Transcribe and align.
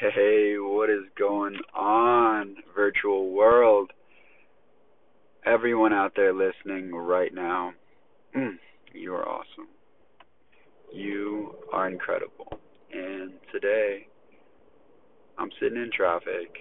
Hey, 0.00 0.54
what 0.58 0.90
is 0.90 1.02
going 1.18 1.56
on, 1.74 2.54
virtual 2.72 3.32
world? 3.32 3.90
Everyone 5.44 5.92
out 5.92 6.12
there 6.14 6.32
listening 6.32 6.94
right 6.94 7.34
now, 7.34 7.72
mm, 8.36 8.52
you 8.94 9.12
are 9.14 9.28
awesome. 9.28 9.66
You 10.92 11.56
are 11.72 11.88
incredible. 11.88 12.60
And 12.92 13.32
today, 13.50 14.06
I'm 15.36 15.50
sitting 15.60 15.78
in 15.78 15.90
traffic. 15.92 16.54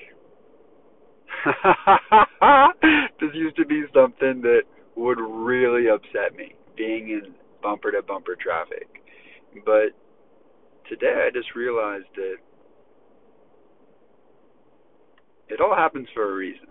this 3.21 3.29
used 3.35 3.57
to 3.57 3.65
be 3.65 3.83
something 3.93 4.41
that 4.41 4.61
would 4.95 5.19
really 5.19 5.89
upset 5.89 6.35
me, 6.35 6.55
being 6.75 7.09
in 7.09 7.35
bumper 7.61 7.91
to 7.91 8.01
bumper 8.01 8.35
traffic. 8.35 8.88
But 9.63 9.93
today 10.89 11.27
I 11.27 11.29
just 11.31 11.54
realized 11.55 12.07
that 12.15 12.38
it 15.50 15.61
all 15.61 15.75
happens 15.75 16.07
for 16.14 16.32
a 16.32 16.36
reason. 16.36 16.68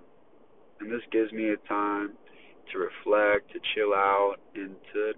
And 0.80 0.91
this 0.91 1.03
gives 1.11 1.33
me 1.33 1.51
a 1.51 1.69
time 1.69 2.12
to 2.73 2.79
reflect, 2.79 3.52
to 3.52 3.61
chill 3.75 3.95
out, 3.95 4.37
and 4.55 4.77
to 4.93 5.12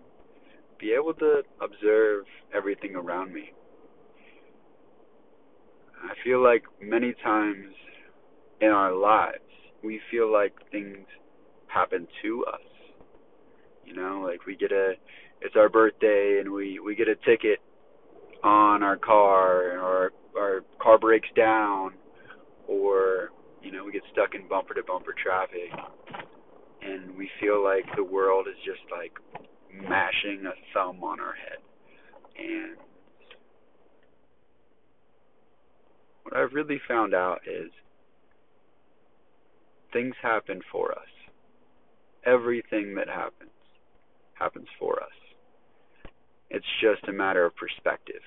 be 0.79 0.93
able 0.93 1.15
to 1.15 1.43
observe 1.61 2.25
everything 2.55 2.95
around 2.95 3.33
me. 3.33 3.53
I 6.03 6.15
feel 6.23 6.43
like 6.43 6.63
many 6.81 7.15
times 7.25 7.75
in 8.61 8.69
our 8.69 8.95
lives, 8.95 9.39
we 9.83 10.01
feel 10.11 10.33
like 10.33 10.53
things 10.71 11.07
happen 11.67 12.07
to 12.23 12.45
us. 12.47 12.61
You 13.85 13.97
know, 13.97 14.25
like 14.25 14.47
we 14.47 14.55
get 14.55 14.71
a, 14.71 14.93
it's 15.41 15.57
our 15.57 15.69
birthday 15.69 16.39
and 16.41 16.53
we, 16.53 16.79
we 16.79 16.95
get 16.95 17.09
a 17.09 17.17
ticket 17.17 17.59
on 18.45 18.83
our 18.83 18.97
car 18.97 19.79
or 19.79 20.13
our 20.39 20.61
car 20.81 20.99
breaks 20.99 21.29
down 21.35 21.93
or 22.69 23.31
you 23.63 23.73
know, 23.73 23.85
we 23.85 23.93
get 23.93 24.03
stuck 24.13 24.35
in 24.35 24.49
bumper 24.49 24.75
to 24.75 24.83
bumper 24.83 25.15
traffic 25.23 25.71
and 26.83 27.17
we 27.17 27.29
feel 27.41 27.63
like 27.63 27.85
the 27.97 28.05
world 28.05 28.47
is 28.49 28.57
just 28.65 28.81
like 28.91 29.13
mashing 29.73 30.45
a 30.47 30.55
thumb 30.73 31.03
on 31.03 31.21
our 31.21 31.35
head. 31.35 31.59
And 32.39 32.77
what 36.23 36.37
I've 36.37 36.53
really 36.53 36.81
found 36.87 37.15
out 37.15 37.41
is 37.47 37.71
things 39.93 40.15
happen 40.23 40.61
for 40.71 40.93
us. 40.93 41.09
Everything 42.25 42.95
that 42.97 43.09
happens 43.09 43.51
happens 44.35 44.69
for 44.79 45.03
us. 45.03 45.09
It's 46.51 46.67
just 46.81 47.09
a 47.09 47.13
matter 47.13 47.45
of 47.45 47.57
perspective. 47.57 48.23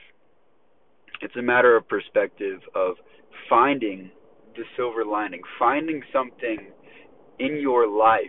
It's 1.22 1.36
a 1.38 1.42
matter 1.42 1.76
of 1.76 1.88
perspective 1.88 2.59
of 2.76 2.96
finding 3.50 4.12
the 4.56 4.64
silver 4.76 5.06
lining, 5.06 5.42
finding 5.58 6.02
something 6.14 6.72
in 7.40 7.60
your 7.60 7.88
life 7.88 8.26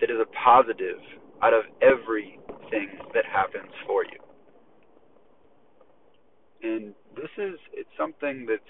that 0.00 0.10
is 0.10 0.16
a 0.20 0.26
positive 0.44 0.98
out 1.42 1.54
of 1.54 1.64
everything 1.82 2.88
that 3.14 3.24
happens 3.24 3.70
for 3.86 4.04
you. 4.04 4.18
And 6.62 6.94
this 7.16 7.30
is 7.38 7.58
it's 7.72 7.88
something 7.98 8.46
that's 8.48 8.62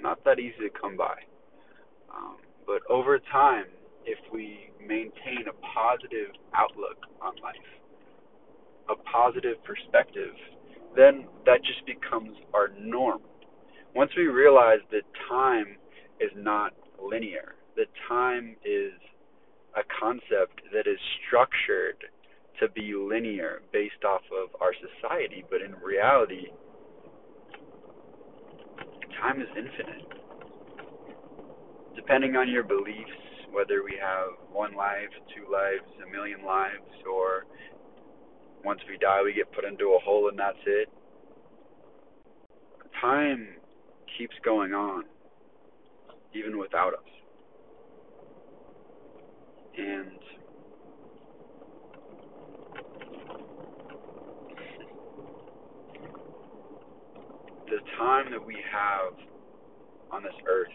not 0.00 0.24
that 0.24 0.38
easy 0.38 0.68
to 0.68 0.80
come 0.80 0.96
by. 0.96 1.16
Um, 2.14 2.36
but 2.66 2.82
over 2.90 3.18
time, 3.18 3.66
if 4.04 4.18
we 4.32 4.70
maintain 4.80 5.46
a 5.48 5.56
positive 5.74 6.34
outlook 6.54 6.98
on 7.20 7.34
life, 7.42 7.54
a 8.90 8.96
positive 9.10 9.62
perspective, 9.64 10.34
then 10.96 11.26
that 11.46 11.60
just 11.62 11.86
becomes 11.86 12.36
our 12.52 12.68
norm 12.78 13.20
once 13.94 14.10
we 14.16 14.24
realize 14.24 14.80
that 14.90 15.02
time 15.28 15.76
is 16.20 16.30
not 16.36 16.72
linear, 17.02 17.54
that 17.76 17.88
time 18.08 18.56
is 18.64 18.92
a 19.76 19.82
concept 20.00 20.60
that 20.72 20.86
is 20.86 20.98
structured 21.26 21.96
to 22.60 22.68
be 22.70 22.94
linear 22.94 23.60
based 23.72 24.04
off 24.06 24.22
of 24.32 24.48
our 24.60 24.72
society, 24.74 25.44
but 25.50 25.60
in 25.62 25.74
reality, 25.82 26.46
time 29.20 29.40
is 29.40 29.48
infinite. 29.56 30.06
Depending 31.96 32.36
on 32.36 32.48
your 32.48 32.62
beliefs, 32.62 33.10
whether 33.50 33.82
we 33.84 33.98
have 34.00 34.38
one 34.50 34.74
life, 34.74 35.10
two 35.34 35.50
lives, 35.50 35.84
a 36.06 36.10
million 36.10 36.44
lives, 36.44 36.88
or 37.10 37.44
once 38.64 38.80
we 38.88 38.96
die 38.98 39.20
we 39.22 39.32
get 39.34 39.50
put 39.52 39.64
into 39.64 39.94
a 39.94 39.98
hole 39.98 40.28
and 40.28 40.38
that's 40.38 40.56
it. 40.66 40.88
Time 43.00 43.48
keeps 44.18 44.34
going 44.44 44.72
on, 44.72 45.04
even 46.34 46.58
without 46.58 46.94
us. 46.94 47.00
And 49.76 50.18
the 57.66 57.78
time 57.98 58.30
that 58.30 58.44
we 58.44 58.56
have 58.70 59.14
on 60.10 60.22
this 60.22 60.32
earth 60.46 60.68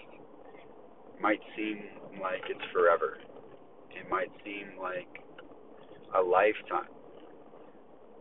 might 1.21 1.39
seem 1.55 1.83
like 2.21 2.41
it's 2.49 2.65
forever. 2.73 3.19
It 3.91 4.09
might 4.09 4.31
seem 4.43 4.79
like 4.81 5.07
a 6.15 6.21
lifetime. 6.21 6.89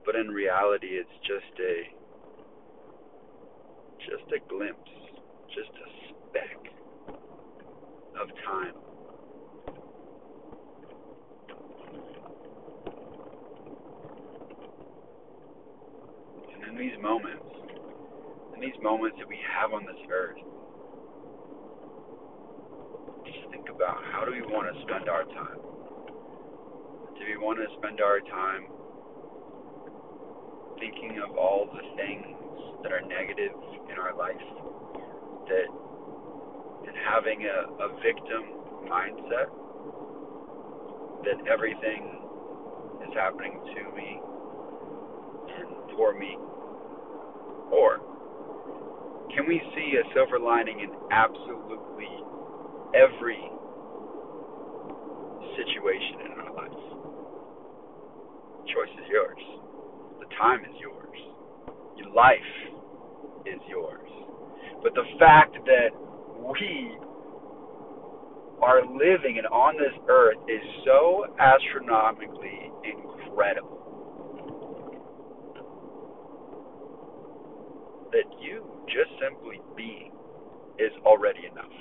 But 0.04 0.14
in 0.14 0.28
reality, 0.28 0.88
it's 0.88 1.08
just 1.26 1.58
a 1.60 1.96
just 3.98 4.30
a 4.32 4.48
glimpse 4.48 5.05
just 5.54 5.70
a 5.70 5.88
speck 6.30 6.58
of 8.20 8.28
time. 8.46 8.74
And 16.54 16.64
in 16.70 16.76
these 16.78 16.98
moments, 17.00 17.44
in 18.54 18.60
these 18.60 18.78
moments 18.82 19.16
that 19.18 19.28
we 19.28 19.38
have 19.54 19.72
on 19.72 19.84
this 19.86 20.00
earth, 20.10 20.38
just 23.24 23.50
think 23.50 23.68
about 23.68 23.98
how 24.12 24.24
do 24.24 24.32
we 24.32 24.42
want 24.42 24.72
to 24.72 24.82
spend 24.82 25.08
our 25.08 25.24
time? 25.24 25.60
Do 27.18 27.24
we 27.26 27.36
want 27.38 27.58
to 27.58 27.66
spend 27.78 28.00
our 28.00 28.20
time 28.20 28.66
thinking 30.78 31.18
of 31.24 31.36
all 31.36 31.66
the 31.72 31.82
things 31.96 32.36
that 32.82 32.92
are 32.92 33.02
negative 33.02 33.52
in 33.90 33.98
our 33.98 34.16
life? 34.16 34.75
That 35.48 36.88
in 36.88 36.94
having 37.08 37.42
a, 37.46 37.84
a 37.84 37.88
victim 38.02 38.42
mindset, 38.90 39.50
that 41.24 41.38
everything 41.50 42.20
is 43.06 43.14
happening 43.14 43.58
to 43.74 43.82
me 43.96 44.20
and 45.58 45.96
for 45.96 46.14
me? 46.14 46.36
Or 47.72 47.98
can 49.34 49.46
we 49.48 49.60
see 49.74 49.96
a 49.98 50.14
silver 50.14 50.38
lining 50.38 50.80
in 50.80 50.90
absolutely 51.10 52.10
every 52.94 53.42
situation 55.56 56.26
in 56.26 56.32
our 56.40 56.54
life? 56.54 56.96
choice 58.76 58.92
is 59.00 59.08
yours. 59.10 59.38
The 60.20 60.26
time 60.36 60.60
is 60.64 60.76
yours. 60.80 61.18
Your 61.96 62.10
life 62.12 62.52
is 63.46 63.60
yours. 63.68 64.10
But 64.82 64.94
the 64.94 65.04
fact 65.18 65.56
that 65.66 65.90
we 66.60 66.92
are 68.62 68.82
living 68.82 69.38
and 69.38 69.46
on 69.48 69.76
this 69.76 69.94
earth 70.08 70.38
is 70.48 70.62
so 70.84 71.26
astronomically 71.38 72.70
incredible 72.84 73.96
that 78.12 78.24
you 78.40 78.64
just 78.86 79.10
simply 79.22 79.60
being 79.76 80.12
is 80.78 80.92
already 81.04 81.46
enough. 81.50 81.72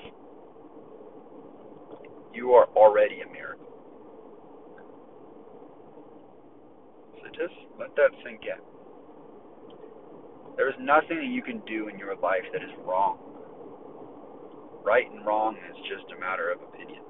You 2.34 2.52
are 2.52 2.66
already 2.76 3.20
a 3.22 3.32
miracle. 3.32 3.66
So 7.22 7.28
just 7.30 7.54
let 7.78 7.94
that 7.96 8.10
sink 8.24 8.42
in. 8.44 8.75
There 10.56 10.70
is 10.70 10.74
nothing 10.80 11.18
that 11.18 11.26
you 11.26 11.42
can 11.42 11.60
do 11.66 11.88
in 11.88 11.98
your 11.98 12.16
life 12.16 12.44
that 12.52 12.62
is 12.62 12.70
wrong. 12.86 13.18
Right 14.84 15.10
and 15.10 15.24
wrong 15.26 15.56
is 15.56 15.76
just 15.88 16.10
a 16.16 16.18
matter 16.18 16.50
of 16.50 16.62
opinion. 16.62 17.02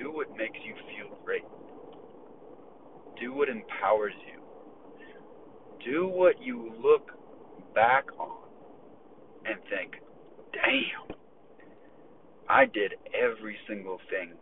Do 0.00 0.12
what 0.12 0.30
makes 0.36 0.58
you 0.64 0.74
feel 0.74 1.18
great. 1.24 1.44
Do 3.20 3.34
what 3.34 3.48
empowers 3.48 4.14
you. 4.26 4.40
Do 5.84 6.08
what 6.08 6.40
you 6.40 6.72
look 6.82 7.10
back 7.74 8.06
on 8.18 8.48
and 9.44 9.58
think, 9.68 10.00
damn, 10.52 11.16
I 12.48 12.64
did 12.64 12.94
every 13.12 13.56
single 13.68 13.98
thing 14.10 14.32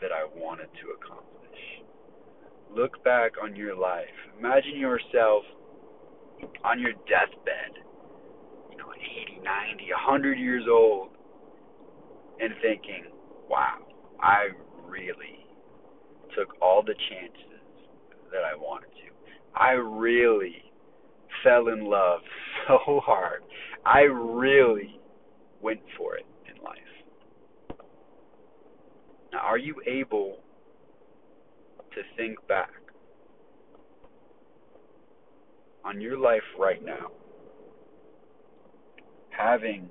that 0.00 0.12
I 0.12 0.24
wanted 0.38 0.68
to 0.82 0.94
accomplish. 0.94 1.60
Look 2.74 3.02
back 3.04 3.32
on 3.42 3.56
your 3.56 3.74
life. 3.74 4.04
Imagine 4.38 4.78
yourself 4.78 5.44
on 6.64 6.80
your 6.80 6.92
deathbed, 7.08 7.82
you 8.70 8.76
know, 8.76 8.92
80, 8.92 9.40
90, 9.42 9.90
100 9.90 10.38
years 10.38 10.64
old, 10.70 11.10
and 12.40 12.52
thinking, 12.60 13.04
wow, 13.48 13.78
I 14.20 14.48
really 14.86 15.46
took 16.36 16.60
all 16.60 16.82
the 16.82 16.94
chances 17.10 17.60
that 18.30 18.42
I 18.44 18.54
wanted 18.56 18.90
to. 18.90 19.58
I 19.58 19.70
really 19.70 20.62
fell 21.42 21.68
in 21.68 21.84
love 21.84 22.20
so 22.68 23.00
hard. 23.04 23.42
I 23.84 24.00
really 24.00 25.00
went 25.62 25.80
for 25.96 26.16
it 26.16 26.26
in 26.48 26.62
life. 26.62 26.76
Now, 29.32 29.38
are 29.38 29.58
you 29.58 29.76
able 29.86 30.38
to 31.96 32.02
think 32.16 32.36
back 32.46 32.70
on 35.82 36.00
your 36.00 36.18
life 36.18 36.44
right 36.58 36.84
now, 36.84 37.10
having 39.30 39.88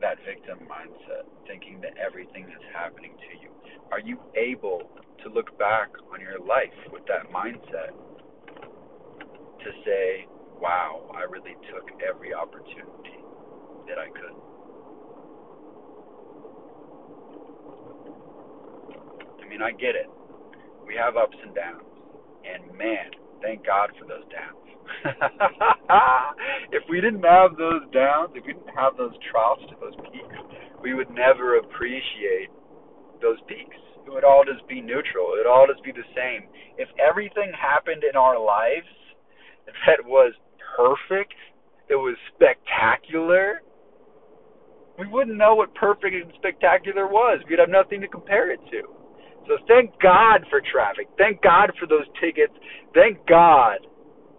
that 0.00 0.16
victim 0.26 0.58
mindset, 0.66 1.24
thinking 1.46 1.80
that 1.82 1.92
everything 1.98 2.44
is 2.44 2.64
happening 2.74 3.12
to 3.30 3.38
you? 3.40 3.50
Are 3.92 4.00
you 4.00 4.18
able 4.34 4.90
to 5.22 5.28
look 5.28 5.56
back 5.58 5.90
on 6.12 6.20
your 6.20 6.40
life 6.40 6.74
with 6.92 7.02
that 7.06 7.30
mindset 7.32 7.94
to 9.62 9.70
say, 9.84 10.26
wow, 10.60 11.10
I 11.14 11.22
really 11.30 11.54
took 11.70 11.88
every 12.02 12.34
opportunity 12.34 13.22
that 13.86 13.98
I 13.98 14.08
could? 14.08 14.34
I 19.44 19.48
mean, 19.48 19.62
I 19.62 19.70
get 19.72 19.94
it. 19.94 20.08
We 20.90 20.98
have 20.98 21.16
ups 21.16 21.38
and 21.46 21.54
downs. 21.54 21.86
And 22.42 22.76
man, 22.76 23.14
thank 23.40 23.64
God 23.64 23.90
for 23.94 24.10
those 24.10 24.26
downs. 24.26 24.58
if 26.72 26.82
we 26.90 27.00
didn't 27.00 27.22
have 27.22 27.54
those 27.54 27.86
downs, 27.94 28.34
if 28.34 28.42
we 28.44 28.54
didn't 28.54 28.74
have 28.74 28.96
those 28.98 29.14
troughs 29.30 29.62
to 29.70 29.76
those 29.78 29.94
peaks, 30.10 30.34
we 30.82 30.94
would 30.94 31.08
never 31.14 31.58
appreciate 31.58 32.50
those 33.22 33.38
peaks. 33.46 33.78
It 34.04 34.10
would 34.10 34.24
all 34.24 34.42
just 34.42 34.66
be 34.66 34.80
neutral. 34.80 35.38
It 35.38 35.46
would 35.46 35.46
all 35.46 35.70
just 35.70 35.84
be 35.84 35.92
the 35.92 36.02
same. 36.10 36.50
If 36.76 36.88
everything 36.98 37.52
happened 37.54 38.02
in 38.02 38.18
our 38.18 38.34
lives 38.42 38.90
that 39.86 40.02
was 40.04 40.34
perfect, 40.74 41.38
that 41.88 41.98
was 41.98 42.16
spectacular, 42.34 43.62
we 44.98 45.06
wouldn't 45.06 45.38
know 45.38 45.54
what 45.54 45.72
perfect 45.76 46.18
and 46.18 46.32
spectacular 46.34 47.06
was. 47.06 47.38
We'd 47.48 47.60
have 47.60 47.70
nothing 47.70 48.00
to 48.00 48.08
compare 48.08 48.50
it 48.50 48.58
to. 48.72 48.99
So 49.50 49.56
thank 49.66 49.90
God 50.00 50.46
for 50.48 50.62
traffic. 50.62 51.08
Thank 51.18 51.42
God 51.42 51.72
for 51.80 51.88
those 51.88 52.06
tickets. 52.22 52.52
Thank 52.94 53.26
God 53.26 53.78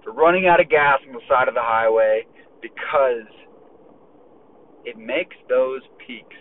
for 0.06 0.14
running 0.14 0.48
out 0.48 0.62
of 0.62 0.70
gas 0.70 1.00
on 1.06 1.12
the 1.12 1.20
side 1.28 1.50
of 1.50 1.54
the 1.54 1.62
highway 1.62 2.26
because 2.62 3.28
it 4.86 4.98
makes 4.98 5.36
those 5.50 5.82
peaks 6.08 6.38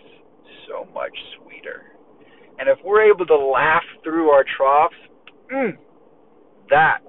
so 0.69 0.87
much 0.93 1.11
sweeter. 1.35 1.83
And 2.59 2.69
if 2.69 2.77
we're 2.85 3.11
able 3.11 3.25
to 3.25 3.35
laugh 3.35 3.83
through 4.05 4.29
our 4.29 4.45
troughs, 4.55 4.95
mm, 5.53 5.75
that 6.69 6.99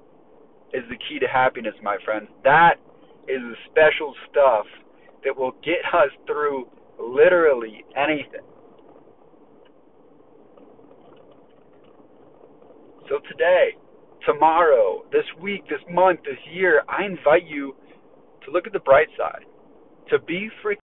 is 0.73 0.83
the 0.89 0.97
key 1.07 1.17
to 1.19 1.27
happiness, 1.27 1.75
my 1.81 1.95
friends. 2.03 2.27
That 2.43 2.73
is 3.29 3.39
the 3.39 3.55
special 3.71 4.13
stuff 4.29 4.65
that 5.23 5.37
will 5.37 5.53
get 5.63 5.79
us 5.93 6.09
through 6.27 6.67
literally 6.99 7.85
anything. 7.95 8.43
So 13.09 13.19
today, 13.29 13.75
tomorrow, 14.25 15.03
this 15.11 15.25
week, 15.41 15.63
this 15.69 15.81
month, 15.89 16.21
this 16.23 16.39
year, 16.53 16.83
I 16.87 17.05
invite 17.05 17.45
you 17.47 17.75
to 18.45 18.51
look 18.51 18.67
at 18.67 18.73
the 18.73 18.79
bright 18.79 19.07
side, 19.17 19.45
to 20.09 20.19
be 20.19 20.49
freaking 20.63 20.82